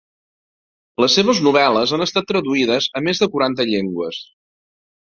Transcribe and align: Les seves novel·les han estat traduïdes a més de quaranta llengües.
Les 1.05 1.17
seves 1.19 1.41
novel·les 1.49 1.93
han 1.99 2.07
estat 2.09 2.29
traduïdes 2.33 2.89
a 3.03 3.07
més 3.11 3.23
de 3.25 3.31
quaranta 3.37 3.71
llengües. 3.75 4.25